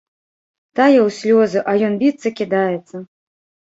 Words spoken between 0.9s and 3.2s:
ў слёзы, а ён біцца кідаецца.